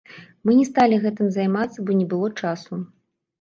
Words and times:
Мы 0.45 0.53
не 0.59 0.63
сталі 0.69 0.97
гэтым 1.03 1.29
займацца, 1.35 1.85
бо 1.91 1.99
не 1.99 2.09
было 2.15 2.31
часу. 2.41 2.81